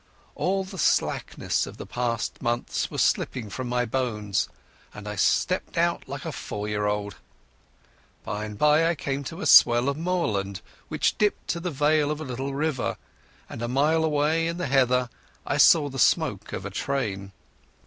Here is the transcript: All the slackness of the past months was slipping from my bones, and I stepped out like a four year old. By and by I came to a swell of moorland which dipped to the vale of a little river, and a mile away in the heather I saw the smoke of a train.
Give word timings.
All 0.33 0.63
the 0.63 0.79
slackness 0.79 1.67
of 1.67 1.77
the 1.77 1.85
past 1.85 2.41
months 2.41 2.89
was 2.89 3.03
slipping 3.03 3.51
from 3.51 3.69
my 3.69 3.85
bones, 3.85 4.49
and 4.95 5.07
I 5.07 5.15
stepped 5.15 5.77
out 5.77 6.09
like 6.09 6.25
a 6.25 6.31
four 6.31 6.67
year 6.67 6.87
old. 6.87 7.17
By 8.23 8.45
and 8.45 8.57
by 8.57 8.89
I 8.89 8.95
came 8.95 9.23
to 9.25 9.41
a 9.41 9.45
swell 9.45 9.89
of 9.89 9.97
moorland 9.97 10.61
which 10.87 11.19
dipped 11.19 11.47
to 11.49 11.59
the 11.59 11.69
vale 11.69 12.09
of 12.09 12.19
a 12.19 12.23
little 12.25 12.55
river, 12.55 12.97
and 13.47 13.61
a 13.61 13.67
mile 13.67 14.03
away 14.03 14.47
in 14.47 14.57
the 14.57 14.65
heather 14.65 15.07
I 15.45 15.57
saw 15.57 15.87
the 15.87 15.99
smoke 15.99 16.51
of 16.51 16.65
a 16.65 16.71
train. 16.71 17.31